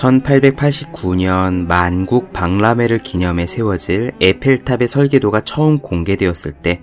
1889년 0.00 1.66
만국 1.66 2.32
박람회를 2.32 2.98
기념해 2.98 3.46
세워질 3.46 4.12
에펠탑의 4.20 4.88
설계도가 4.88 5.42
처음 5.42 5.78
공개되었을 5.78 6.52
때 6.52 6.80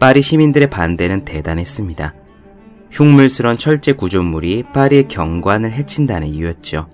파리 0.00 0.22
시민들의 0.22 0.70
반대는 0.70 1.24
대단했습니다. 1.24 2.14
흉물스런 2.90 3.58
철제 3.58 3.92
구조물이 3.92 4.64
파리의 4.72 5.08
경관을 5.08 5.72
해친다는 5.72 6.28
이유였죠. 6.28 6.88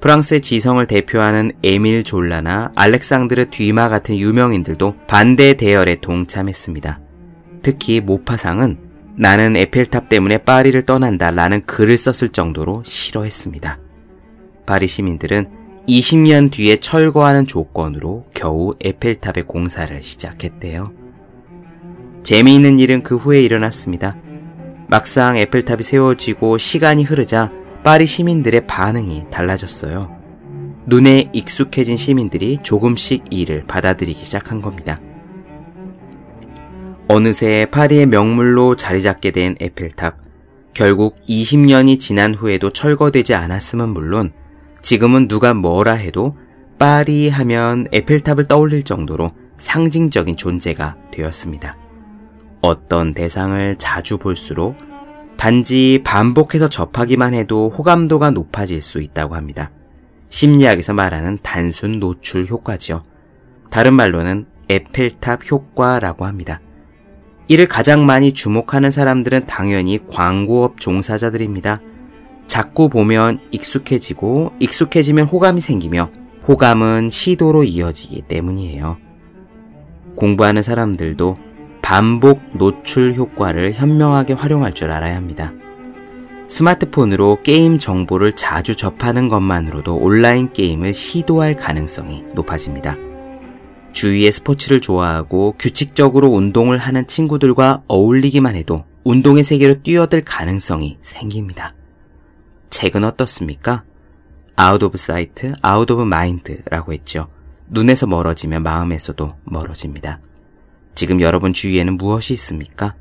프랑스의 0.00 0.40
지성을 0.42 0.86
대표하는 0.86 1.52
에밀 1.64 2.04
졸라나 2.04 2.70
알렉상드르 2.76 3.50
뒤마 3.50 3.88
같은 3.88 4.16
유명인들도 4.16 4.94
반대 5.08 5.54
대열에 5.54 5.96
동참했습니다. 5.96 7.00
특히 7.62 8.00
모파상은 8.00 8.78
나는 9.16 9.56
에펠탑 9.56 10.08
때문에 10.08 10.38
파리를 10.38 10.80
떠난다 10.82 11.32
라는 11.32 11.66
글을 11.66 11.98
썼을 11.98 12.28
정도로 12.28 12.84
싫어했습니다. 12.84 13.87
파리 14.68 14.86
시민들은 14.86 15.46
20년 15.88 16.50
뒤에 16.50 16.76
철거하는 16.76 17.46
조건으로 17.46 18.26
겨우 18.34 18.74
에펠탑의 18.78 19.44
공사를 19.46 20.02
시작했대요. 20.02 20.92
재미있는 22.22 22.78
일은 22.78 23.02
그 23.02 23.16
후에 23.16 23.40
일어났습니다. 23.40 24.18
막상 24.86 25.38
에펠탑이 25.38 25.82
세워지고 25.82 26.58
시간이 26.58 27.04
흐르자 27.04 27.50
파리 27.82 28.04
시민들의 28.04 28.66
반응이 28.66 29.30
달라졌어요. 29.30 30.14
눈에 30.84 31.30
익숙해진 31.32 31.96
시민들이 31.96 32.58
조금씩 32.62 33.24
이를 33.30 33.64
받아들이기 33.64 34.22
시작한 34.22 34.60
겁니다. 34.60 35.00
어느새 37.08 37.66
파리의 37.70 38.04
명물로 38.04 38.76
자리 38.76 39.00
잡게 39.00 39.30
된 39.30 39.56
에펠탑. 39.60 40.18
결국 40.74 41.16
20년이 41.26 41.98
지난 41.98 42.34
후에도 42.34 42.70
철거되지 42.70 43.34
않았음은 43.34 43.88
물론 43.88 44.32
지금은 44.88 45.28
누가 45.28 45.52
뭐라 45.52 45.92
해도 45.92 46.34
파리 46.78 47.28
하면 47.28 47.88
에펠탑을 47.92 48.48
떠올릴 48.48 48.84
정도로 48.84 49.32
상징적인 49.58 50.36
존재가 50.36 50.96
되었습니다. 51.10 51.74
어떤 52.62 53.12
대상을 53.12 53.76
자주 53.76 54.16
볼수록 54.16 54.78
단지 55.36 56.00
반복해서 56.04 56.70
접하기만 56.70 57.34
해도 57.34 57.68
호감도가 57.68 58.30
높아질 58.30 58.80
수 58.80 59.02
있다고 59.02 59.34
합니다. 59.34 59.70
심리학에서 60.30 60.94
말하는 60.94 61.38
단순 61.42 61.98
노출 61.98 62.46
효과지요. 62.46 63.02
다른 63.68 63.92
말로는 63.92 64.46
에펠탑 64.70 65.50
효과라고 65.50 66.24
합니다. 66.24 66.62
이를 67.46 67.68
가장 67.68 68.06
많이 68.06 68.32
주목하는 68.32 68.90
사람들은 68.90 69.48
당연히 69.48 70.00
광고업 70.06 70.80
종사자들입니다. 70.80 71.82
자꾸 72.48 72.88
보면 72.88 73.38
익숙해지고 73.52 74.52
익숙해지면 74.58 75.26
호감이 75.26 75.60
생기며 75.60 76.10
호감은 76.48 77.10
시도로 77.10 77.62
이어지기 77.62 78.22
때문이에요. 78.22 78.96
공부하는 80.16 80.62
사람들도 80.62 81.36
반복 81.82 82.40
노출 82.56 83.14
효과를 83.14 83.74
현명하게 83.74 84.32
활용할 84.32 84.74
줄 84.74 84.90
알아야 84.90 85.14
합니다. 85.14 85.52
스마트폰으로 86.48 87.38
게임 87.42 87.78
정보를 87.78 88.32
자주 88.32 88.74
접하는 88.74 89.28
것만으로도 89.28 89.96
온라인 89.96 90.52
게임을 90.52 90.94
시도할 90.94 91.54
가능성이 91.54 92.24
높아집니다. 92.34 92.96
주위의 93.92 94.32
스포츠를 94.32 94.80
좋아하고 94.80 95.54
규칙적으로 95.58 96.28
운동을 96.28 96.78
하는 96.78 97.06
친구들과 97.06 97.82
어울리기만 97.88 98.56
해도 98.56 98.84
운동의 99.04 99.44
세계로 99.44 99.82
뛰어들 99.82 100.22
가능성이 100.22 100.98
생깁니다. 101.02 101.74
책은 102.70 103.04
어떻습니까? 103.04 103.84
out 104.56 104.82
of 104.82 104.98
sight, 104.98 105.52
out 105.62 105.90
of 105.90 106.02
mind라고 106.02 106.92
했죠. 106.92 107.28
눈에서 107.68 108.06
멀어지면 108.06 108.62
마음에서도 108.62 109.36
멀어집니다. 109.44 110.20
지금 110.94 111.20
여러분 111.20 111.52
주위에는 111.52 111.96
무엇이 111.96 112.32
있습니까? 112.32 112.94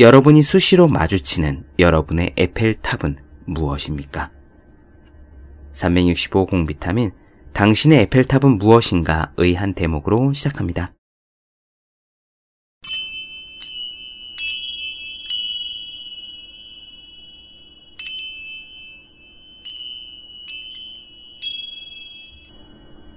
여러분이 0.00 0.42
수시로 0.42 0.88
마주치는 0.88 1.64
여러분의 1.78 2.32
에펠탑은 2.36 3.16
무엇입니까? 3.46 4.30
365 5.72 6.46
공비타민 6.46 7.12
당신의 7.52 8.00
에펠탑은 8.02 8.58
무엇인가의 8.58 9.54
한 9.54 9.74
대목으로 9.74 10.32
시작합니다. 10.32 10.95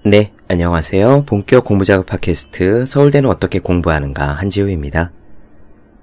네, 0.06 0.32
안녕하세요. 0.48 1.26
본격 1.26 1.66
공부작업 1.66 2.06
팟캐스트 2.06 2.86
서울대는 2.86 3.30
어떻게 3.30 3.60
공부하는가 3.60 4.32
한지우입니다. 4.32 5.12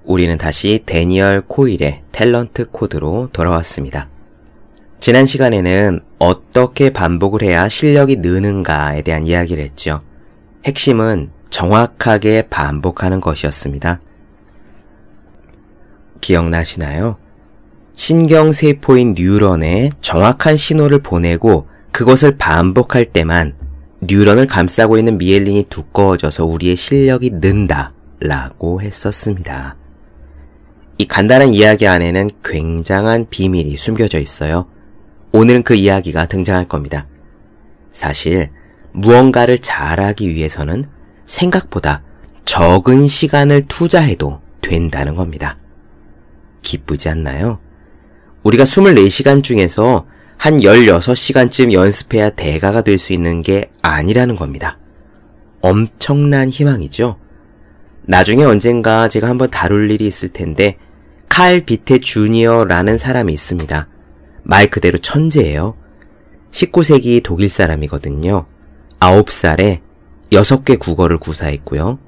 우리는 0.05 0.37
다시 0.37 0.83
데니얼 0.84 1.41
코일의 1.49 2.03
탤런트 2.12 2.71
코드로 2.71 3.31
돌아왔습니다. 3.33 4.11
지난 4.99 5.25
시간에는 5.25 6.01
어떻게 6.19 6.91
반복을 6.91 7.43
해야 7.43 7.71
실력이 7.71 8.17
느는가에 8.17 9.01
대한 9.01 9.25
이야기를 9.25 9.65
했죠. 9.65 10.01
핵심은 10.67 11.31
정확하게 11.49 12.49
반복하는 12.51 13.23
것이었습니다. 13.23 14.01
기억나시나요? 16.21 17.17
신경세포인 17.95 19.15
뉴런에 19.17 19.89
정확한 20.03 20.57
신호를 20.57 20.99
보내고 20.99 21.67
그것을 21.93 22.37
반복할 22.37 23.07
때만 23.07 23.55
뉴런을 24.03 24.47
감싸고 24.47 24.99
있는 24.99 25.19
미엘린이 25.19 25.67
두꺼워져서 25.69 26.45
우리의 26.45 26.77
실력이 26.77 27.31
는다 27.34 27.93
라고 28.21 28.81
했었습니다. 28.81 29.77
이 30.99 31.07
간단한 31.07 31.49
이야기 31.49 31.87
안에는 31.87 32.31
굉장한 32.45 33.27
비밀이 33.29 33.77
숨겨져 33.77 34.19
있어요. 34.19 34.67
오늘은 35.33 35.62
그 35.62 35.75
이야기가 35.75 36.27
등장할 36.27 36.69
겁니다. 36.69 37.07
사실 37.91 38.51
무언가를 38.93 39.59
잘하기 39.59 40.34
위해서는 40.34 40.84
생각보다 41.27 42.03
적은 42.45 43.09
시간을 43.09 43.65
투자해도 43.69 44.41
된다는 44.63 45.15
겁니다. 45.15 45.59
기쁘지 46.63 47.09
않나요? 47.09 47.61
우리가 48.43 48.65
24시간 48.65 49.43
중에서 49.43 50.07
한 50.39 50.59
16시간쯤 50.59 51.73
연습해야 51.73 52.31
대가가 52.31 52.83
될 52.83 52.99
수 52.99 53.13
있는 53.13 53.43
게 53.43 53.71
아니라는 53.83 54.37
겁니다. 54.37 54.79
엄청난 55.61 56.49
희망이죠? 56.49 57.19
나중에 58.03 58.45
언젠가 58.45 59.09
제가 59.09 59.29
한번 59.29 59.51
다룰 59.51 59.91
일이 59.91 60.07
있을 60.07 60.29
텐데, 60.29 60.79
칼 61.29 61.61
비테 61.61 61.99
주니어라는 61.99 62.99
사람이 62.99 63.33
있습니다. 63.33 63.89
말 64.45 64.69
그대로 64.69 64.99
천재예요. 64.99 65.77
19세기 66.53 67.23
독일 67.23 67.49
사람이거든요. 67.49 68.47
9살에 69.01 69.81
6개 70.31 70.79
국어를 70.79 71.19
구사했고요. 71.19 71.99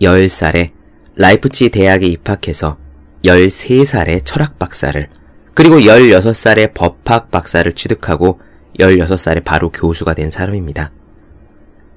10살에 0.00 0.70
라이프치 1.16 1.70
대학에 1.70 2.06
입학해서 2.06 2.76
13살에 3.24 4.22
철학 4.24 4.58
박사를, 4.58 5.08
그리고 5.56 5.78
16살에 5.78 6.74
법학 6.74 7.30
박사를 7.30 7.72
취득하고 7.72 8.40
16살에 8.78 9.42
바로 9.42 9.72
교수가 9.72 10.12
된 10.12 10.28
사람입니다. 10.30 10.92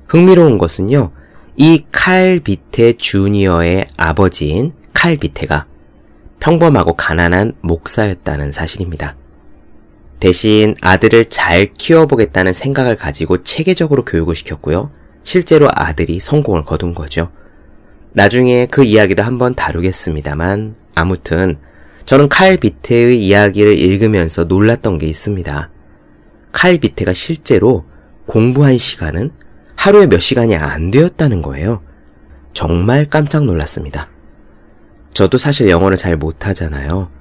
흥미로운 0.08 0.58
것은요, 0.58 1.12
이 1.58 1.84
칼 1.92 2.40
비테 2.40 2.94
주니어의 2.94 3.86
아버지인 3.98 4.72
칼 4.94 5.18
비테가 5.18 5.66
평범하고 6.40 6.94
가난한 6.94 7.56
목사였다는 7.60 8.54
사실입니다. 8.54 9.18
대신 10.22 10.76
아들을 10.80 11.26
잘 11.26 11.74
키워보겠다는 11.74 12.54
생각을 12.54 12.96
가지고 12.96 13.44
체계적으로 13.44 14.06
교육을 14.06 14.38
시켰고요. 14.38 14.90
실제로 15.24 15.68
아들이 15.70 16.22
성공을 16.22 16.64
거둔 16.64 16.96
거죠. 16.96 17.30
나중에 18.14 18.68
그 18.68 18.86
이야기도 18.86 19.22
한번 19.22 19.54
다루겠습니다만, 19.54 20.76
아무튼, 20.96 21.58
저는 22.10 22.28
칼 22.28 22.58
비테의 22.58 23.24
이야기를 23.24 23.78
읽으면서 23.78 24.46
놀랐던 24.46 24.98
게 24.98 25.06
있습니다. 25.06 25.70
칼 26.52 26.78
비테가 26.80 27.14
실제로 27.14 27.86
공부한 28.26 28.80
시간은 28.80 29.30
하루에 29.76 30.08
몇 30.08 30.18
시간이 30.18 30.56
안 30.56 30.90
되었다는 30.90 31.44
거예요. 31.44 31.84
정말 32.52 33.06
깜짝 33.06 33.46
놀랐습니다. 33.46 34.10
저도 35.14 35.38
사실 35.38 35.70
영어를 35.70 35.98
잘 35.98 36.18
못하잖아요. 36.18 37.12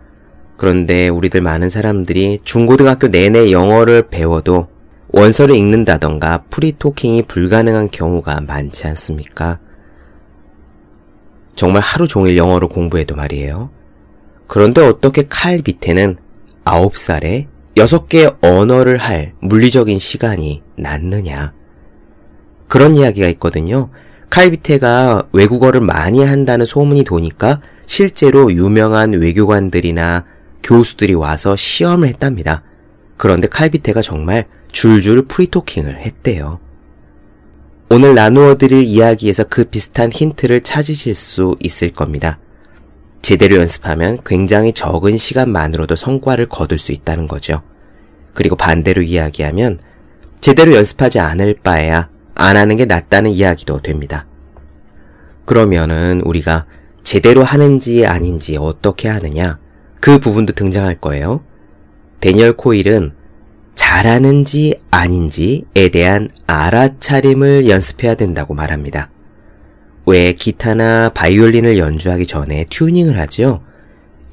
그런데 0.56 1.08
우리들 1.08 1.42
많은 1.42 1.68
사람들이 1.68 2.40
중고등학교 2.42 3.08
내내 3.08 3.50
영어를 3.50 4.08
배워도 4.08 4.68
원서를 5.08 5.54
읽는다던가 5.54 6.44
프리토킹이 6.48 7.24
불가능한 7.24 7.90
경우가 7.90 8.40
많지 8.40 8.86
않습니까? 8.86 9.58
정말 11.56 11.82
하루 11.82 12.08
종일 12.08 12.38
영어로 12.38 12.70
공부해도 12.70 13.16
말이에요. 13.16 13.76
그런데 14.48 14.80
어떻게 14.80 15.26
칼 15.28 15.60
밑에는 15.64 16.16
9살에 16.64 17.46
여섯 17.76 18.08
개의 18.08 18.32
언어를 18.40 18.96
할 18.96 19.34
물리적인 19.40 20.00
시간이 20.00 20.62
낫느냐. 20.76 21.52
그런 22.66 22.96
이야기가 22.96 23.28
있거든요. 23.28 23.90
칼비테가 24.30 25.28
외국어를 25.32 25.80
많이 25.80 26.22
한다는 26.24 26.66
소문이 26.66 27.04
도니까 27.04 27.60
실제로 27.86 28.52
유명한 28.52 29.12
외교관들이나 29.12 30.24
교수들이 30.62 31.14
와서 31.14 31.56
시험을 31.56 32.08
했답니다. 32.08 32.62
그런데 33.16 33.48
칼비테가 33.48 34.02
정말 34.02 34.46
줄줄 34.70 35.26
프리토킹을 35.28 36.00
했대요. 36.00 36.58
오늘 37.90 38.14
나누어 38.14 38.56
드릴 38.56 38.82
이야기에서 38.82 39.44
그 39.44 39.64
비슷한 39.64 40.12
힌트를 40.12 40.60
찾으실 40.60 41.14
수 41.14 41.56
있을 41.60 41.90
겁니다. 41.90 42.38
제대로 43.22 43.56
연습하면 43.56 44.18
굉장히 44.24 44.72
적은 44.72 45.16
시간만으로도 45.16 45.96
성과를 45.96 46.48
거둘 46.48 46.78
수 46.78 46.92
있다는 46.92 47.28
거죠. 47.28 47.62
그리고 48.34 48.56
반대로 48.56 49.02
이야기하면 49.02 49.78
제대로 50.40 50.74
연습하지 50.74 51.18
않을 51.18 51.56
바에야 51.62 52.08
안 52.34 52.56
하는 52.56 52.76
게 52.76 52.84
낫다는 52.84 53.30
이야기도 53.30 53.82
됩니다. 53.82 54.26
그러면은 55.44 56.20
우리가 56.24 56.66
제대로 57.02 57.42
하는지 57.42 58.06
아닌지 58.06 58.56
어떻게 58.56 59.08
하느냐 59.08 59.58
그 60.00 60.18
부분도 60.18 60.52
등장할 60.52 61.00
거예요. 61.00 61.42
데니얼 62.20 62.52
코일은 62.52 63.12
잘하는지 63.74 64.76
아닌지에 64.90 65.88
대한 65.92 66.28
알아차림을 66.46 67.68
연습해야 67.68 68.14
된다고 68.14 68.54
말합니다. 68.54 69.10
왜 70.08 70.32
기타나 70.32 71.10
바이올린을 71.10 71.76
연주하기 71.76 72.26
전에 72.26 72.64
튜닝을 72.70 73.18
하죠? 73.18 73.62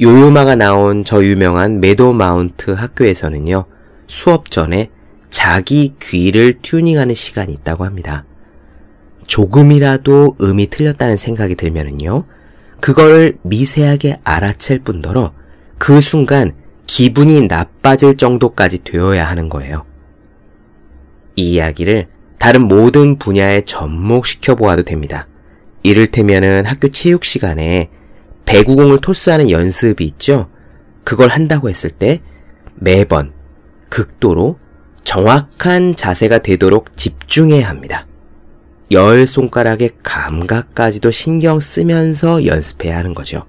요요마가 0.01 0.55
나온 0.55 1.03
저 1.03 1.21
유명한 1.21 1.81
메도 1.81 2.13
마운트 2.13 2.71
학교에서는요, 2.71 3.65
수업 4.07 4.51
전에 4.51 4.89
자기 5.29 5.95
귀를 6.01 6.53
튜닝하는 6.61 7.13
시간이 7.13 7.51
있다고 7.51 7.83
합니다. 7.83 8.23
조금이라도 9.27 10.37
음이 10.41 10.69
틀렸다는 10.69 11.17
생각이 11.17 11.55
들면은요, 11.55 12.23
그걸 12.79 13.37
미세하게 13.41 14.21
알아챌 14.23 14.79
뿐더러 14.79 15.33
그 15.77 15.99
순간 15.99 16.53
기분이 16.87 17.47
나빠질 17.47 18.15
정도까지 18.15 18.85
되어야 18.85 19.27
하는 19.27 19.49
거예요. 19.49 19.83
이 21.35 21.55
이야기를 21.55 22.07
다른 22.39 22.61
모든 22.61 23.17
분야에 23.17 23.65
접목시켜 23.65 24.55
보아도 24.55 24.83
됩니다. 24.83 25.27
이를테면은 25.85 26.65
학교 26.65 26.89
체육 26.89 27.23
시간에 27.23 27.89
배구공을 28.45 29.01
토스하는 29.01 29.51
연습이 29.51 30.03
있죠? 30.05 30.49
그걸 31.03 31.29
한다고 31.29 31.69
했을 31.69 31.91
때 31.91 32.21
매번 32.73 33.33
극도로 33.89 34.57
정확한 35.03 35.95
자세가 35.95 36.39
되도록 36.39 36.97
집중해야 36.97 37.69
합니다. 37.69 38.07
열 38.91 39.27
손가락의 39.27 39.91
감각까지도 40.01 41.11
신경 41.11 41.59
쓰면서 41.59 42.47
연습해야 42.47 42.97
하는 42.97 43.13
거죠. 43.13 43.45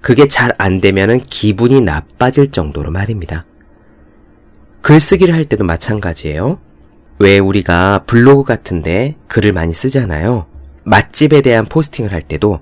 그게 0.00 0.28
잘 0.28 0.52
안 0.58 0.80
되면은 0.80 1.18
기분이 1.22 1.80
나빠질 1.80 2.52
정도로 2.52 2.92
말입니다. 2.92 3.46
글쓰기를 4.82 5.34
할 5.34 5.44
때도 5.44 5.64
마찬가지예요. 5.64 6.60
왜 7.18 7.40
우리가 7.40 8.04
블로그 8.06 8.44
같은데 8.44 9.16
글을 9.26 9.52
많이 9.52 9.74
쓰잖아요. 9.74 10.46
맛집에 10.88 11.42
대한 11.42 11.66
포스팅을 11.66 12.12
할 12.12 12.22
때도 12.22 12.60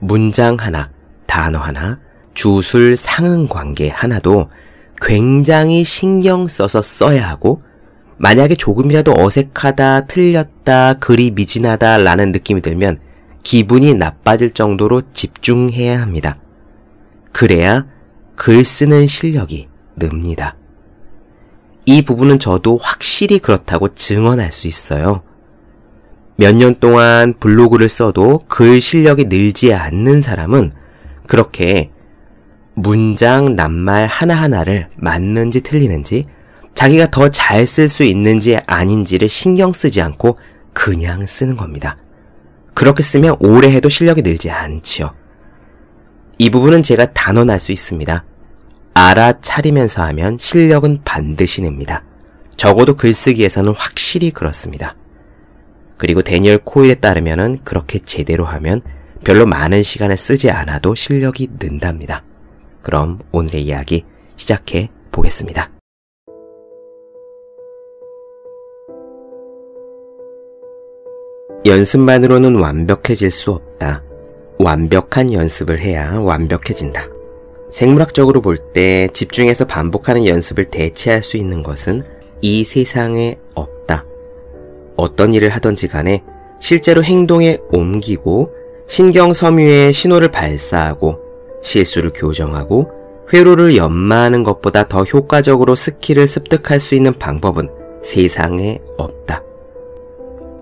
문장 0.00 0.56
하나, 0.58 0.90
단어 1.26 1.60
하나, 1.60 2.00
주술 2.34 2.96
상응 2.96 3.46
관계 3.46 3.88
하나도 3.88 4.50
굉장히 5.00 5.84
신경 5.84 6.48
써서 6.48 6.82
써야 6.82 7.28
하고 7.28 7.62
만약에 8.18 8.56
조금이라도 8.56 9.14
어색하다, 9.16 10.06
틀렸다, 10.06 10.94
글이 10.94 11.30
미진하다 11.30 11.98
라는 11.98 12.32
느낌이 12.32 12.60
들면 12.60 12.98
기분이 13.42 13.94
나빠질 13.94 14.50
정도로 14.50 15.02
집중해야 15.12 16.02
합니다. 16.02 16.38
그래야 17.32 17.86
글 18.34 18.64
쓰는 18.64 19.06
실력이 19.06 19.68
늡니다. 19.94 20.56
이 21.86 22.02
부분은 22.02 22.38
저도 22.38 22.78
확실히 22.82 23.38
그렇다고 23.38 23.94
증언할 23.94 24.52
수 24.52 24.68
있어요. 24.68 25.22
몇 26.40 26.54
년 26.54 26.74
동안 26.74 27.34
블로그를 27.38 27.90
써도 27.90 28.40
글 28.48 28.80
실력이 28.80 29.26
늘지 29.26 29.74
않는 29.74 30.22
사람은 30.22 30.72
그렇게 31.26 31.90
문장, 32.72 33.56
낱말 33.56 34.06
하나하나를 34.06 34.88
맞는지 34.96 35.60
틀리는지 35.60 36.24
자기가 36.74 37.10
더 37.10 37.28
잘 37.28 37.64
쓸 37.64 37.90
수 37.90 38.04
있는지 38.04 38.56
아닌지를 38.66 39.28
신경 39.28 39.74
쓰지 39.74 40.00
않고 40.00 40.38
그냥 40.72 41.26
쓰는 41.26 41.58
겁니다. 41.58 41.98
그렇게 42.72 43.02
쓰면 43.02 43.36
오래 43.40 43.70
해도 43.70 43.90
실력이 43.90 44.22
늘지 44.22 44.48
않지요. 44.50 45.12
이 46.38 46.48
부분은 46.48 46.82
제가 46.82 47.12
단언할 47.12 47.60
수 47.60 47.70
있습니다. 47.70 48.24
알아차리면서 48.94 50.02
하면 50.04 50.38
실력은 50.38 51.00
반드시 51.04 51.60
냅니다. 51.60 52.02
적어도 52.56 52.96
글쓰기에서는 52.96 53.74
확실히 53.76 54.30
그렇습니다. 54.30 54.96
그리고 56.00 56.22
데니얼 56.22 56.56
코일에 56.64 56.94
따르면은 56.94 57.58
그렇게 57.62 57.98
제대로 57.98 58.46
하면 58.46 58.80
별로 59.22 59.44
많은 59.44 59.82
시간을 59.82 60.16
쓰지 60.16 60.50
않아도 60.50 60.94
실력이 60.94 61.48
는답니다. 61.60 62.24
그럼 62.80 63.18
오늘의 63.32 63.64
이야기 63.64 64.06
시작해 64.34 64.88
보겠습니다. 65.12 65.70
연습만으로는 71.66 72.54
완벽해질 72.54 73.30
수 73.30 73.50
없다. 73.50 74.02
완벽한 74.58 75.30
연습을 75.34 75.80
해야 75.80 76.18
완벽해진다. 76.18 77.08
생물학적으로 77.70 78.40
볼 78.40 78.72
때 78.72 79.06
집중해서 79.12 79.66
반복하는 79.66 80.24
연습을 80.24 80.70
대체할 80.70 81.22
수 81.22 81.36
있는 81.36 81.62
것은 81.62 82.00
이 82.40 82.64
세상에 82.64 83.36
없다. 83.54 84.06
어떤 85.00 85.32
일을 85.32 85.48
하던지 85.48 85.88
간에 85.88 86.22
실제로 86.58 87.02
행동에 87.02 87.58
옮기고 87.72 88.52
신경 88.86 89.32
섬유에 89.32 89.92
신호를 89.92 90.28
발사하고 90.28 91.18
실수를 91.62 92.12
교정하고 92.14 92.90
회로를 93.32 93.76
연마하는 93.76 94.42
것보다 94.42 94.88
더 94.88 95.04
효과적으로 95.04 95.74
skill을 95.74 96.26
습득할 96.26 96.80
수 96.80 96.94
있는 96.94 97.14
방법은 97.14 97.70
세상에 98.02 98.78
없다. 98.96 99.42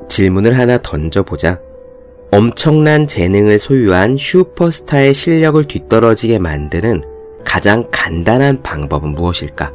질문을 0.08 0.58
하나 0.58 0.78
던져보자. 0.78 1.60
엄청난 2.30 3.06
재능을 3.06 3.58
소유한 3.58 4.16
슈퍼스타의 4.18 5.14
실력을 5.14 5.64
뒤떨어지게 5.66 6.38
만드는 6.38 7.02
가장 7.44 7.88
간단한 7.90 8.62
방법은 8.62 9.14
무엇일까? 9.14 9.72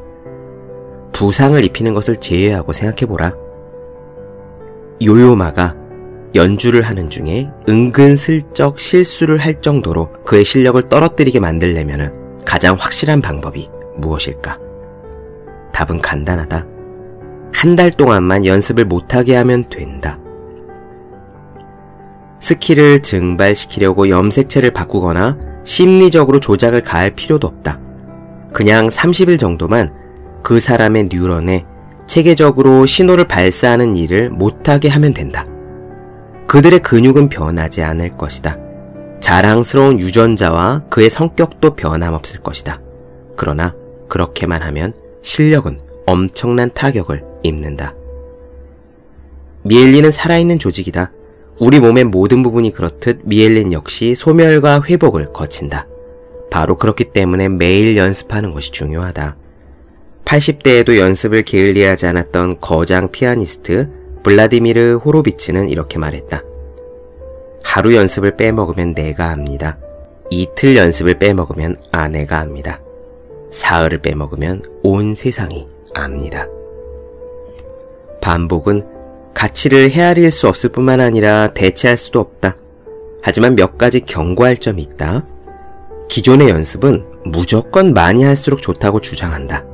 부상을 1.14 1.64
입히는 1.66 1.96
것을 1.96 2.18
제외하고 2.18 2.74
생각해보라. 2.74 3.43
요요마가 5.02 5.76
연주를 6.36 6.82
하는 6.84 7.10
중에 7.10 7.50
은근슬쩍 7.70 8.80
실수를 8.80 9.38
할 9.38 9.62
정도로 9.62 10.12
그의 10.26 10.44
실력을 10.44 10.82
떨어뜨리게 10.90 11.40
만들려면 11.40 12.42
가장 12.46 12.76
확실한 12.80 13.22
방법이 13.22 13.70
무엇일까? 13.98 14.58
답은 15.74 16.00
간단하다. 16.02 16.68
한 17.54 17.76
달 17.76 17.92
동안만 17.92 18.46
연습을 18.46 18.86
못하게 18.86 19.36
하면 19.36 19.70
된다. 19.70 20.20
skill을 22.40 23.02
증발시키려고 23.02 24.10
염색체를 24.10 24.72
바꾸거나 24.72 25.40
심리적으로 25.64 26.40
조작을 26.42 26.82
가할 26.82 27.16
필요도 27.16 27.48
없다. 27.48 27.80
그냥 28.52 28.88
30일 28.90 29.40
정도만 29.40 29.94
그 30.44 30.60
사람의 30.60 31.08
뉴런에 31.10 31.66
체계적으로 32.08 32.86
신호를 32.86 33.28
발사하는 33.28 33.96
일을 33.96 34.30
못하게 34.30 34.90
하면 34.90 35.14
된다. 35.14 35.46
그들의 36.48 36.80
근육은 36.80 37.30
변하지 37.30 37.82
않을 37.82 38.10
것이다. 38.10 38.58
자랑스러운 39.20 40.00
유전자와 40.00 40.84
그의 40.90 41.10
성격도 41.10 41.76
변함없을 41.76 42.42
것이다. 42.42 42.82
그러나 43.36 43.74
그렇게만 44.10 44.62
하면 44.62 44.94
실력은 45.22 45.80
엄청난 46.06 46.70
타격을 46.74 47.24
입는다. 47.44 47.96
미엘린은 49.64 50.12
살아있는 50.12 50.60
조직이다. 50.60 51.12
우리 51.60 51.80
몸의 51.80 52.04
모든 52.04 52.44
부분이 52.44 52.74
그렇듯 52.74 53.22
미엘린 53.24 53.72
역시 53.72 54.16
소멸과 54.16 54.84
회복을 54.84 55.32
거친다. 55.32 55.88
바로 56.52 56.78
그렇기 56.78 57.06
때문에 57.06 57.50
매일 57.50 57.96
연습하는 57.96 58.54
것이 58.54 58.72
중요하다. 58.72 59.38
80대에도 60.26 60.98
연습을 60.98 61.44
게을리하지 61.44 62.08
않았던 62.08 62.60
거장 62.62 63.12
피아니스트 63.12 63.90
블라디미르 64.24 65.02
호로비츠는 65.04 65.70
이렇게 65.70 66.00
말했다. 66.00 66.44
하루 67.64 67.96
연습을 67.96 68.38
빼먹으면 68.38 68.94
내가 68.94 69.30
합니다. 69.30 69.78
이틀 70.30 70.76
연습을 70.76 71.20
빼먹으면 71.20 71.76
아내가 71.92 72.40
합니다. 72.40 72.82
사흘을 73.52 74.02
빼먹으면 74.02 74.64
온 74.84 75.16
세상이 75.16 75.68
압니다. 75.94 76.48
반복은 78.22 78.88
가치를 79.34 79.92
헤아릴 79.92 80.32
수 80.32 80.48
없을 80.48 80.72
뿐만 80.72 81.02
아니라 81.02 81.54
대체할 81.54 81.98
수도 81.98 82.20
없다. 82.20 82.56
하지만 83.22 83.56
몇 83.56 83.78
가지 83.78 84.00
경고할 84.00 84.58
점이 84.58 84.82
있다. 84.82 85.26
기존의 86.10 86.50
연습은 86.50 87.06
무조건 87.26 87.94
많이 87.94 88.24
할수록 88.24 88.62
좋다고 88.62 89.02
주장한다. 89.02 89.73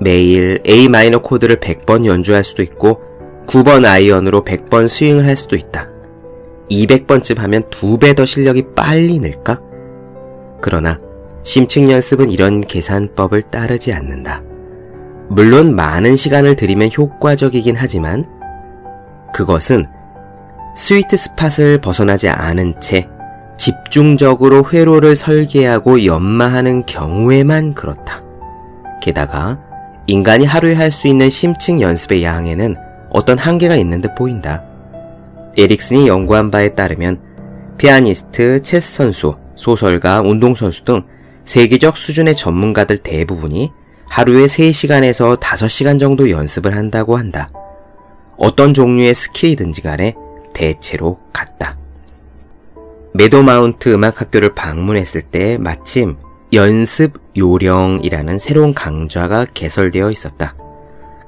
매일 0.00 0.60
A 0.68 0.88
마이너 0.88 1.18
코드를 1.20 1.56
100번 1.56 2.04
연주할 2.06 2.44
수도 2.44 2.62
있고 2.62 3.00
9번 3.46 3.84
아이언으로 3.86 4.44
100번 4.44 4.88
스윙을 4.88 5.26
할 5.26 5.36
수도 5.36 5.56
있다. 5.56 5.88
200번쯤 6.70 7.38
하면 7.38 7.62
두 7.70 7.98
배 7.98 8.12
더 8.14 8.26
실력이 8.26 8.74
빨리 8.74 9.18
늘까? 9.20 9.60
그러나 10.60 10.98
심층 11.44 11.88
연습은 11.88 12.30
이런 12.30 12.60
계산법을 12.60 13.42
따르지 13.42 13.92
않는다. 13.92 14.42
물론 15.28 15.74
많은 15.76 16.16
시간을 16.16 16.56
들이면 16.56 16.90
효과적이긴 16.96 17.76
하지만 17.76 18.24
그것은 19.32 19.86
스위트 20.76 21.16
스팟을 21.16 21.78
벗어나지 21.80 22.28
않은 22.28 22.80
채 22.80 23.08
집중적으로 23.56 24.66
회로를 24.70 25.16
설계하고 25.16 26.04
연마하는 26.04 26.84
경우에만 26.84 27.74
그렇다. 27.74 28.22
게다가 29.00 29.58
인간이 30.06 30.44
하루에 30.44 30.74
할 30.74 30.92
수 30.92 31.08
있는 31.08 31.28
심층 31.30 31.80
연습의 31.80 32.22
양에는 32.22 32.76
어떤 33.10 33.38
한계가 33.38 33.76
있는 33.76 34.00
듯 34.00 34.14
보인다. 34.14 34.62
에릭슨이 35.56 36.06
연구한 36.06 36.50
바에 36.50 36.74
따르면 36.74 37.18
피아니스트, 37.78 38.62
체스 38.62 38.94
선수, 38.94 39.36
소설가, 39.56 40.20
운동선수 40.20 40.84
등 40.84 41.02
세계적 41.44 41.96
수준의 41.96 42.36
전문가들 42.36 42.98
대부분이 42.98 43.72
하루에 44.08 44.46
3시간에서 44.46 45.40
5시간 45.40 45.98
정도 45.98 46.30
연습을 46.30 46.76
한다고 46.76 47.16
한다. 47.16 47.50
어떤 48.36 48.74
종류의 48.74 49.14
스킬이든지 49.14 49.82
간에 49.82 50.14
대체로 50.54 51.18
같다. 51.32 51.76
메도마운트 53.14 53.92
음악학교를 53.92 54.54
방문했을 54.54 55.22
때 55.22 55.58
마침 55.58 56.16
연습 56.52 57.20
요령이라는 57.36 58.38
새로운 58.38 58.72
강좌가 58.72 59.44
개설되어 59.52 60.10
있었다. 60.10 60.54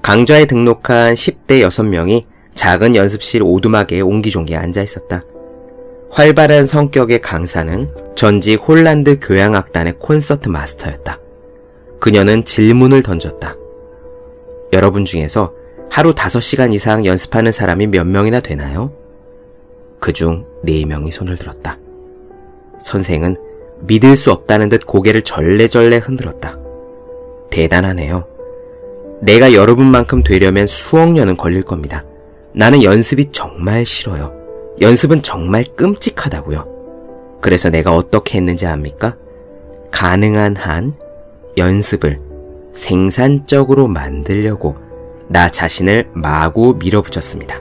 강좌에 0.03 0.47
등록한 0.47 1.15
10대 1.15 1.61
6명이 1.67 2.25
작은 2.55 2.95
연습실 2.95 3.43
오두막에 3.43 4.01
옹기종기 4.01 4.57
앉아 4.57 4.83
있었다. 4.83 5.23
활발한 6.11 6.67
성격의 6.67 7.21
강사는 7.21 7.89
전직 8.15 8.67
홀란드 8.67 9.19
교향악단의 9.21 9.99
콘서트 9.99 10.49
마스터였다. 10.49 11.19
그녀는 12.01 12.45
질문을 12.45 13.03
던졌다. 13.03 13.55
여러분 14.73 15.05
중에서 15.05 15.53
하루 15.91 16.15
5시간 16.15 16.73
이상 16.73 17.05
연습하는 17.05 17.53
사람이 17.53 17.89
몇 17.89 18.07
명이나 18.07 18.41
되나요? 18.41 18.93
그중 19.99 20.47
4명이 20.65 21.11
손을 21.11 21.37
들었다. 21.37 21.79
선생은 22.79 23.37
믿을 23.81 24.17
수 24.17 24.31
없다는 24.33 24.69
듯 24.69 24.87
고개를 24.87 25.23
절레절레 25.23 25.99
흔들었다. 25.99 26.59
대단하네요. 27.51 28.27
내가 29.21 29.53
여러분만큼 29.53 30.23
되려면 30.23 30.67
수억 30.67 31.13
년은 31.13 31.37
걸릴 31.37 31.63
겁니다. 31.63 32.05
나는 32.53 32.83
연습이 32.83 33.31
정말 33.33 33.85
싫어요. 33.85 34.33
연습은 34.81 35.23
정말 35.23 35.65
끔찍하다고요. 35.77 36.79
그래서 37.41 37.71
내가 37.71 37.95
어떻게 37.95 38.39
했는지 38.39 38.67
압니까? 38.67 39.17
가능한 39.91 40.57
한 40.57 40.93
연습을 41.57 42.21
생산적으로 42.73 43.89
만들려고 43.89 44.77
나 45.29 45.51
자신을 45.51 46.11
마구 46.13 46.77
밀어붙였습니다. 46.79 47.61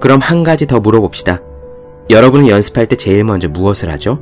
그럼 0.00 0.20
한 0.20 0.42
가지 0.42 0.66
더 0.66 0.80
물어봅시다. 0.80 1.42
여러분은 2.10 2.48
연습할 2.48 2.86
때 2.86 2.96
제일 2.96 3.24
먼저 3.24 3.48
무엇을 3.48 3.90
하죠? 3.90 4.20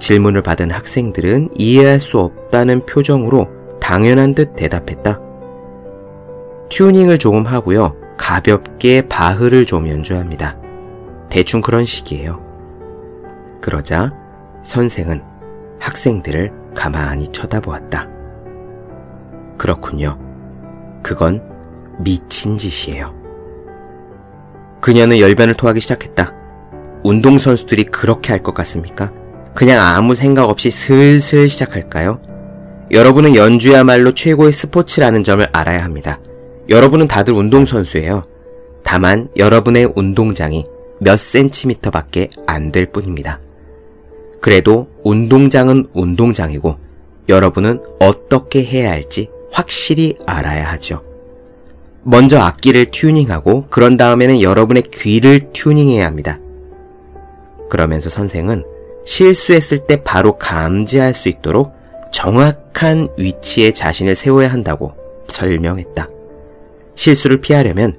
질문을 0.00 0.42
받은 0.42 0.70
학생들은 0.70 1.50
이해할 1.54 2.00
수 2.00 2.18
없다는 2.18 2.86
표정으로 2.86 3.48
당연한 3.80 4.34
듯 4.34 4.56
대답했다. 4.56 5.20
튜닝을 6.70 7.18
조금 7.18 7.46
하고요. 7.46 7.94
가볍게 8.16 9.02
바흐를 9.02 9.66
좀 9.66 9.88
연주합니다. 9.88 10.56
대충 11.28 11.60
그런 11.60 11.84
식이에요. 11.84 12.40
그러자 13.60 14.12
선생은 14.62 15.22
학생들을 15.78 16.52
가만히 16.74 17.28
쳐다보았다. 17.28 18.08
그렇군요. 19.58 20.18
그건 21.02 21.42
미친 21.98 22.56
짓이에요. 22.56 23.14
그녀는 24.80 25.18
열변을 25.18 25.54
토하기 25.54 25.80
시작했다. 25.80 26.34
운동선수들이 27.04 27.84
그렇게 27.84 28.32
할 28.32 28.42
것 28.42 28.54
같습니까? 28.54 29.12
그냥 29.54 29.80
아무 29.84 30.14
생각 30.14 30.48
없이 30.48 30.70
슬슬 30.70 31.48
시작할까요? 31.48 32.20
여러분은 32.90 33.34
연주야말로 33.36 34.12
최고의 34.12 34.52
스포츠라는 34.52 35.22
점을 35.22 35.46
알아야 35.52 35.78
합니다. 35.78 36.20
여러분은 36.68 37.08
다들 37.08 37.34
운동선수예요. 37.34 38.24
다만 38.82 39.28
여러분의 39.36 39.92
운동장이 39.94 40.66
몇 41.00 41.18
센티미터 41.18 41.90
밖에 41.90 42.28
안 42.46 42.72
될 42.72 42.86
뿐입니다. 42.86 43.40
그래도 44.40 44.88
운동장은 45.04 45.88
운동장이고 45.92 46.76
여러분은 47.28 47.82
어떻게 48.00 48.64
해야 48.64 48.90
할지 48.90 49.28
확실히 49.52 50.16
알아야 50.26 50.70
하죠. 50.72 51.02
먼저 52.02 52.38
악기를 52.40 52.86
튜닝하고 52.86 53.66
그런 53.68 53.96
다음에는 53.96 54.40
여러분의 54.40 54.84
귀를 54.92 55.52
튜닝해야 55.52 56.06
합니다. 56.06 56.38
그러면서 57.68 58.08
선생은 58.08 58.64
실수했을 59.04 59.86
때 59.86 60.02
바로 60.02 60.38
감지할 60.38 61.14
수 61.14 61.28
있도록 61.28 61.72
정확한 62.12 63.08
위치에 63.16 63.72
자신을 63.72 64.14
세워야 64.14 64.52
한다고 64.52 64.92
설명했다. 65.28 66.08
실수를 66.94 67.40
피하려면 67.40 67.94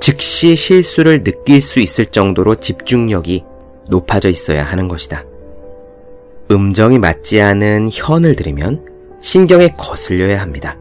즉시 0.00 0.56
실수를 0.56 1.22
느낄 1.22 1.62
수 1.62 1.80
있을 1.80 2.06
정도로 2.06 2.56
집중력이 2.56 3.44
높아져 3.88 4.28
있어야 4.28 4.64
하는 4.64 4.88
것이다. 4.88 5.24
음정이 6.50 6.98
맞지 6.98 7.40
않은 7.40 7.88
현을 7.92 8.36
들으면 8.36 8.84
신경에 9.20 9.68
거슬려야 9.78 10.40
합니다. 10.40 10.76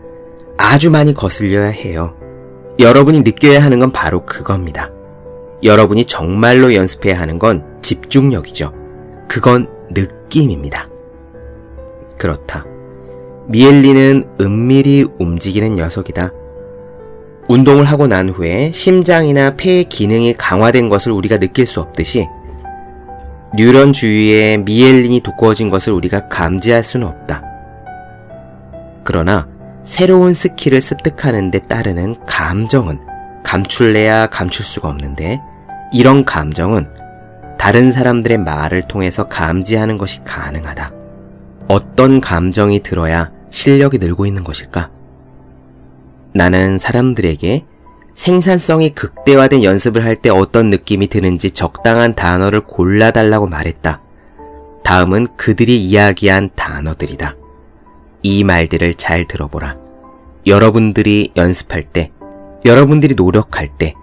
아주 0.58 0.92
많이 0.92 1.14
거슬려야 1.14 1.68
해요. 1.68 2.16
여러분이 2.80 3.22
느껴야 3.22 3.64
하는 3.64 3.80
건 3.80 3.92
바로 3.92 4.26
그겁니다. 4.26 4.92
여러분이 5.64 6.06
정말로 6.06 6.74
연습해야 6.74 7.20
하는 7.20 7.38
건 7.38 7.64
집중력이죠. 7.82 8.81
그건 9.32 9.70
느낌입니다. 9.92 10.86
그렇다. 12.18 12.66
미엘리는 13.48 14.26
은밀히 14.42 15.06
움직이는 15.20 15.76
녀석이다. 15.76 16.32
운동을 17.48 17.86
하고 17.86 18.08
난 18.08 18.28
후에 18.28 18.74
심장이나 18.74 19.56
폐의 19.56 19.86
기능이 19.86 20.34
강화된 20.34 20.90
것을 20.90 21.14
우리가 21.14 21.38
느낄 21.40 21.66
수 21.66 21.80
없듯이 21.80 22.28
뉴런 23.56 23.94
주위에 23.94 24.58
미엘린이 24.58 25.22
두꺼워진 25.22 25.70
것을 25.70 25.94
우리가 25.94 26.28
감지할 26.28 26.84
수는 26.84 27.08
없다. 27.08 27.42
그러나 29.06 29.48
새로운 29.84 30.34
스킬을 30.34 30.82
습득하는 30.82 31.52
데 31.52 31.60
따르는 31.60 32.18
감정은 32.26 33.00
감출래야 33.44 34.28
감출 34.28 34.66
수가 34.66 34.90
없는데 34.90 35.40
이런 35.94 36.26
감정은 36.26 37.01
다른 37.62 37.92
사람들의 37.92 38.40
말을 38.40 38.88
통해서 38.88 39.28
감지하는 39.28 40.00
것이 40.00 40.24
가능하다. 40.24 40.94
어떤 41.68 42.20
감정이 42.20 42.82
들어야 42.82 43.32
실력이 43.52 44.00
늘고 44.00 44.26
있는 44.26 44.44
것일까? 44.44 44.90
나는 46.34 46.80
사람들에게 46.80 47.64
생산성이 48.16 48.90
극대화된 48.96 49.64
연습을 49.64 50.04
할 50.04 50.16
때 50.16 50.32
어떤 50.32 50.72
느낌이 50.72 51.06
드는지 51.06 51.52
적당한 51.52 52.16
단어를 52.16 52.62
골라달라고 52.62 53.46
말했다. 53.46 54.02
다음은 54.84 55.28
그들이 55.38 55.84
이야기한 55.84 56.50
단어들이다. 56.56 57.36
이 58.24 58.44
말들을 58.44 58.96
잘 58.96 59.28
들어보라. 59.28 59.78
여러분들이 60.48 61.34
연습할 61.38 61.84
때, 61.84 62.12
여러분들이 62.66 63.14
노력할 63.14 63.70
때, 63.78 63.94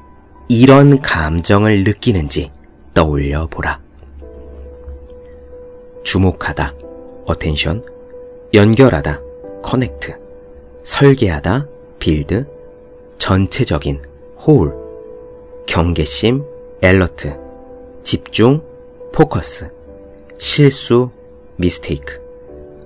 이런 0.48 1.02
감정을 1.02 1.82
느끼는지 1.82 2.52
떠올려 2.94 3.46
보라. 3.46 3.80
주목하다, 6.02 6.74
attention, 7.28 7.84
연결하다, 8.54 9.20
connect, 9.64 10.14
설계하다, 10.82 11.66
build, 11.98 12.46
전체적인, 13.18 14.02
whole, 14.38 14.74
경계심, 15.66 16.44
alert, 16.80 17.38
집중, 18.02 18.62
포커스, 19.12 19.70
실수, 20.38 21.10
mistake, 21.56 22.20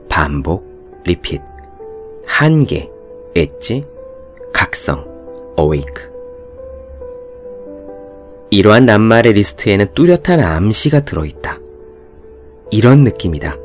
반복, 0.08 0.64
repeat. 1.04 1.42
한계, 2.26 2.90
엣지, 3.34 3.84
각성, 4.52 5.04
awake. 5.58 6.11
이러한 8.52 8.84
낱말의 8.84 9.32
리스트에는 9.32 9.86
뚜렷한 9.94 10.38
암시가 10.40 11.06
들어있다. 11.06 11.58
이런 12.70 13.02
느낌이다. 13.02 13.56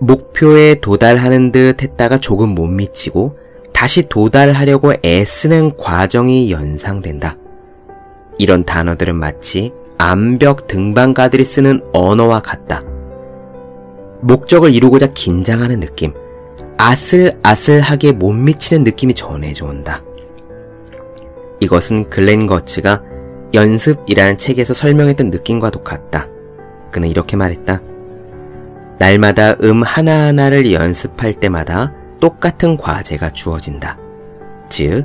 목표에 0.00 0.80
도달하는 0.80 1.52
듯 1.52 1.80
했다가 1.80 2.18
조금 2.18 2.48
못 2.48 2.66
미치고 2.66 3.38
다시 3.72 4.08
도달하려고 4.08 4.92
애쓰는 5.04 5.76
과정이 5.76 6.50
연상된다. 6.50 7.36
이런 8.38 8.64
단어들은 8.64 9.14
마치 9.14 9.72
암벽 9.98 10.66
등반가들이 10.66 11.44
쓰는 11.44 11.80
언어와 11.92 12.40
같다. 12.40 12.82
목적을 14.22 14.72
이루고자 14.74 15.12
긴장하는 15.14 15.78
느낌, 15.78 16.12
아슬아슬하게 16.76 18.12
못 18.12 18.32
미치는 18.32 18.82
느낌이 18.82 19.14
전해져 19.14 19.66
온다. 19.66 20.02
이것은 21.60 22.10
글렌 22.10 22.48
거츠가 22.48 23.02
연습이라는 23.54 24.36
책에서 24.36 24.74
설명했던 24.74 25.30
느낌과도 25.30 25.82
같다. 25.82 26.26
그는 26.90 27.08
이렇게 27.08 27.36
말했다. 27.36 27.80
날마다 28.98 29.52
음 29.62 29.82
하나하나를 29.82 30.72
연습할 30.72 31.34
때마다 31.34 31.92
똑같은 32.20 32.76
과제가 32.76 33.30
주어진다. 33.30 33.98
즉, 34.68 35.04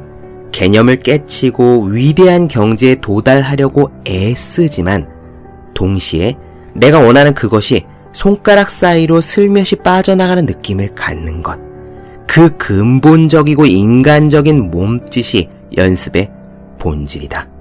개념을 0.52 0.98
깨치고 1.00 1.86
위대한 1.86 2.48
경지에 2.48 2.96
도달하려고 2.96 3.92
애쓰지만 4.08 5.10
동시에 5.74 6.36
내가 6.74 7.00
원하는 7.00 7.34
그것이 7.34 7.86
손가락 8.14 8.70
사이로 8.70 9.22
슬며시 9.22 9.78
빠져나가는 9.78 10.46
느낌을 10.46 10.96
갖는 10.96 11.42
것. 11.42 11.60
그 12.28 12.56
근본적이고 12.58 13.66
인간적인 13.66 14.72
몸짓이 14.72 15.50
연습의 15.76 16.32
본질이다. 16.80 17.53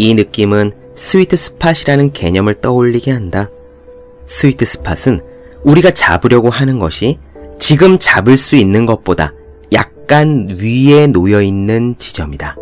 이 0.00 0.14
느낌은 0.14 0.72
sweet 0.94 1.36
spot이라는 1.36 2.12
개념을 2.12 2.62
떠올리게 2.62 3.10
한다. 3.10 3.50
sweet 4.24 4.64
spot은 4.64 5.20
우리가 5.62 5.90
잡으려고 5.90 6.48
하는 6.48 6.78
것이 6.78 7.18
지금 7.58 7.98
잡을 7.98 8.38
수 8.38 8.56
있는 8.56 8.86
것보다 8.86 9.34
약간 9.74 10.48
위에 10.58 11.06
놓여 11.08 11.42
있는 11.42 11.96
지점이다. 11.98 12.56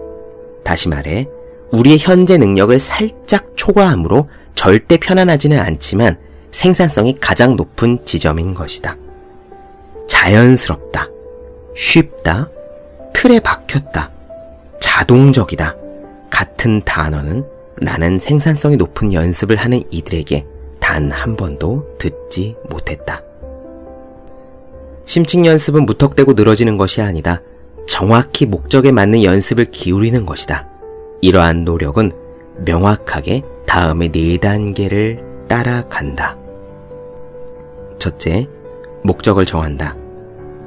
다시 0.64 0.88
말해, 0.88 1.28
우리의 1.70 1.98
현재 2.00 2.38
능력을 2.38 2.76
살짝 2.80 3.52
초과함으로 3.54 4.28
절대 4.54 4.96
편안하지는 4.96 5.60
않지만 5.60 6.18
생산성이 6.50 7.14
가장 7.20 7.54
높은 7.54 8.04
지점인 8.04 8.52
것이다. 8.52 8.96
자연스럽다. 10.08 11.08
쉽다. 11.76 12.50
틀에 13.14 13.38
박혔다. 13.38 14.10
자동적이다. 14.80 15.76
같은 16.30 16.82
단어는 16.82 17.44
나는 17.80 18.18
생산성이 18.18 18.76
높은 18.76 19.12
연습을 19.12 19.56
하는 19.56 19.82
이들에게 19.90 20.46
단 20.80 21.10
한 21.12 21.36
번도 21.36 21.96
듣지 21.98 22.56
못했다. 22.68 23.22
심층 25.04 25.46
연습은 25.46 25.86
무턱대고 25.86 26.32
늘어지는 26.32 26.76
것이 26.76 27.00
아니다. 27.00 27.40
정확히 27.86 28.46
목적에 28.46 28.92
맞는 28.92 29.22
연습을 29.22 29.66
기울이는 29.66 30.26
것이다. 30.26 30.68
이러한 31.20 31.64
노력은 31.64 32.12
명확하게 32.64 33.42
다음의 33.66 34.12
네 34.12 34.38
단계를 34.38 35.24
따라간다. 35.48 36.36
첫째, 37.98 38.48
목적을 39.02 39.44
정한다. 39.44 39.96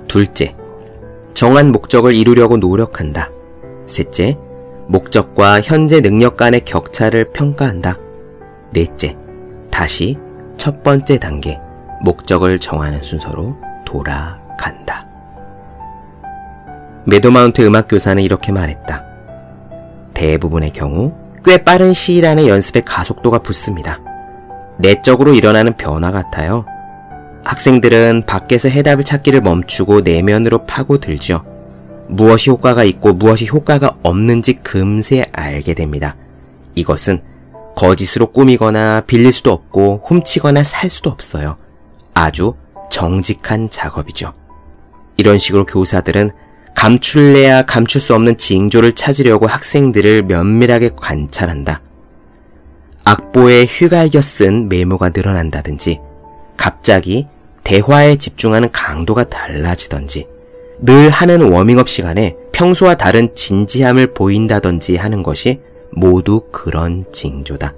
둘째, 0.07 0.55
정한 1.33 1.71
목적을 1.71 2.15
이루려고 2.15 2.57
노력한다. 2.57 3.31
셋째, 3.85 4.37
목적과 4.91 5.61
현재 5.61 6.01
능력 6.01 6.35
간의 6.35 6.65
격차를 6.65 7.31
평가한다. 7.31 7.97
넷째, 8.73 9.15
다시 9.69 10.17
첫 10.57 10.83
번째 10.83 11.17
단계, 11.17 11.57
목적을 12.03 12.59
정하는 12.59 13.01
순서로 13.01 13.55
돌아간다. 13.85 15.07
메도마운트 17.05 17.65
음악교사는 17.65 18.21
이렇게 18.21 18.51
말했다. 18.51 19.05
대부분의 20.13 20.73
경우 20.73 21.13
꽤 21.45 21.63
빠른 21.63 21.93
시일 21.93 22.25
안에 22.25 22.49
연습의 22.49 22.83
가속도가 22.83 23.39
붙습니다. 23.39 24.01
내적으로 24.77 25.33
일어나는 25.33 25.77
변화 25.77 26.11
같아요. 26.11 26.65
학생들은 27.45 28.23
밖에서 28.27 28.67
해답을 28.67 29.05
찾기를 29.05 29.39
멈추고 29.39 30.01
내면으로 30.01 30.65
파고들죠. 30.65 31.45
무엇이 32.11 32.49
효과가 32.49 32.83
있고 32.83 33.13
무엇이 33.13 33.47
효과가 33.47 33.97
없는지 34.03 34.53
금세 34.53 35.25
알게 35.31 35.73
됩니다. 35.73 36.17
이것은 36.75 37.21
거짓으로 37.75 38.31
꾸미거나 38.31 39.01
빌릴 39.07 39.31
수도 39.31 39.51
없고 39.51 40.03
훔치거나 40.05 40.63
살 40.63 40.89
수도 40.89 41.09
없어요. 41.09 41.57
아주 42.13 42.53
정직한 42.89 43.69
작업이죠. 43.69 44.33
이런 45.15 45.37
식으로 45.37 45.65
교사들은 45.65 46.31
감출래야 46.75 47.63
감출 47.63 48.01
수 48.01 48.13
없는 48.13 48.37
징조를 48.37 48.93
찾으려고 48.93 49.47
학생들을 49.47 50.23
면밀하게 50.23 50.91
관찰한다. 50.95 51.81
악보에 53.05 53.65
휘갈겨 53.65 54.21
쓴 54.21 54.67
메모가 54.67 55.09
늘어난다든지, 55.09 55.99
갑자기 56.57 57.27
대화에 57.63 58.17
집중하는 58.17 58.71
강도가 58.71 59.23
달라지던지, 59.23 60.27
늘 60.81 61.11
하는 61.11 61.51
워밍업 61.51 61.87
시간에 61.87 62.35
평소와 62.51 62.95
다른 62.95 63.33
진지함을 63.35 64.13
보인다든지 64.13 64.97
하는 64.97 65.21
것이 65.21 65.61
모두 65.91 66.41
그런 66.51 67.05
징조다. 67.11 67.75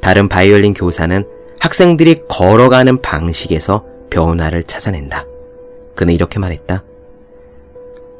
다른 0.00 0.28
바이올린 0.28 0.74
교사는 0.74 1.24
학생들이 1.60 2.22
걸어가는 2.28 3.00
방식에서 3.00 3.84
변화를 4.10 4.64
찾아낸다. 4.64 5.26
그는 5.94 6.12
이렇게 6.12 6.38
말했다. 6.38 6.82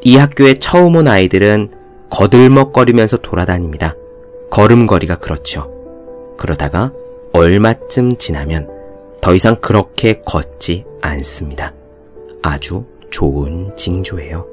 이 0.02 0.16
학교에 0.16 0.54
처음 0.54 0.96
온 0.96 1.08
아이들은 1.08 1.72
거들먹거리면서 2.10 3.18
돌아다닙니다. 3.18 3.96
걸음걸이가 4.50 5.18
그렇죠. 5.18 5.70
그러다가 6.38 6.92
얼마쯤 7.32 8.18
지나면 8.18 8.68
더 9.20 9.34
이상 9.34 9.56
그렇게 9.56 10.20
걷지 10.24 10.84
않습니다. 11.00 11.74
아주 12.42 12.84
좋은 13.10 13.74
징조예요. 13.76 14.46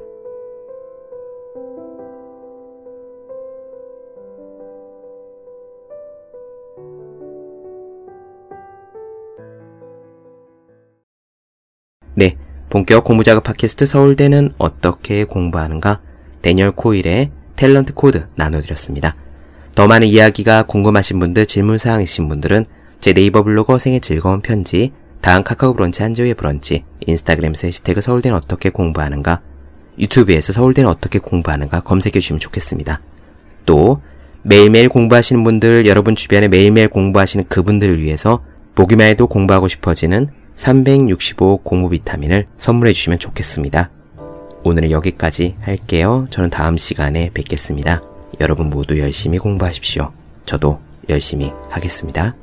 네, 12.14 12.36
본격 12.68 13.04
공부자극 13.04 13.42
팟캐스트 13.42 13.86
서울대는 13.86 14.52
어떻게 14.58 15.24
공부하는가? 15.24 16.02
데니얼 16.42 16.72
코일의 16.72 17.30
탤런트 17.56 17.94
코드 17.94 18.26
나눠드렸습니다. 18.34 19.16
더 19.74 19.86
많은 19.86 20.06
이야기가 20.08 20.64
궁금하신 20.64 21.18
분들, 21.18 21.46
질문사항 21.46 22.02
있으신 22.02 22.28
분들은 22.28 22.66
제 23.00 23.14
네이버 23.14 23.42
블로그 23.42 23.78
생의 23.78 24.00
즐거운 24.00 24.42
편지, 24.42 24.92
다음 25.22 25.44
카카오 25.44 25.72
브런치 25.72 26.02
한지호의 26.02 26.34
브런치, 26.34 26.84
인스타그램에서 27.06 27.68
해시태그 27.68 28.00
서울대는 28.00 28.36
어떻게 28.36 28.70
공부하는가, 28.70 29.40
유튜브에서 29.98 30.52
서울대는 30.52 30.90
어떻게 30.90 31.18
공부하는가 31.18 31.80
검색해 31.80 32.12
주시면 32.14 32.40
좋겠습니다. 32.40 33.00
또 33.64 34.02
매일매일 34.42 34.88
공부하시는 34.88 35.42
분들, 35.44 35.86
여러분 35.86 36.16
주변에 36.16 36.48
매일매일 36.48 36.88
공부하시는 36.88 37.46
그분들을 37.48 38.00
위해서 38.00 38.44
보기만 38.74 39.06
해도 39.06 39.28
공부하고 39.28 39.68
싶어지는 39.68 40.28
365 40.56 41.58
공부 41.58 41.90
비타민을 41.90 42.46
선물해 42.56 42.92
주시면 42.92 43.20
좋겠습니다. 43.20 43.90
오늘은 44.64 44.90
여기까지 44.90 45.56
할게요. 45.60 46.26
저는 46.30 46.50
다음 46.50 46.76
시간에 46.76 47.30
뵙겠습니다. 47.32 48.02
여러분 48.40 48.70
모두 48.70 48.98
열심히 48.98 49.38
공부하십시오. 49.38 50.12
저도 50.44 50.80
열심히 51.08 51.52
하겠습니다. 51.70 52.41